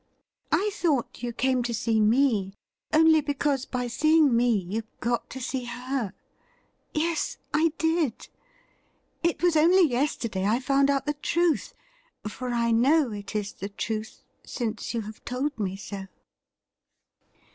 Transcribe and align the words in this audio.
I 0.51 0.71
thought 0.73 1.21
you 1.21 1.31
came 1.31 1.61
to 1.61 1.75
see 1.75 1.99
me 1.99 2.55
only 2.91 3.21
because 3.21 3.65
by 3.67 3.85
seeing 3.85 4.35
me 4.35 4.49
you 4.49 4.81
got 4.99 5.29
to 5.29 5.39
see 5.39 5.65
her. 5.65 6.13
Yes, 6.91 7.37
I 7.53 7.71
did. 7.77 8.27
It 9.21 9.43
was 9.43 9.55
only 9.55 9.87
yesterday 9.87 10.47
I 10.47 10.59
found 10.59 10.89
out 10.89 11.05
the 11.05 11.13
truth; 11.13 11.75
for 12.27 12.49
I 12.49 12.71
know 12.71 13.11
it 13.11 13.35
is 13.35 13.53
the 13.53 13.69
truth, 13.69 14.23
since 14.43 14.95
you 14.95 15.01
have 15.01 15.23
told 15.23 15.59
me 15.59 15.75
so.' 15.75 16.07